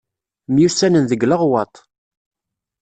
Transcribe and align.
Myussanen 0.53 1.03
deg 1.09 1.21
Leɣwaṭ. 1.25 1.75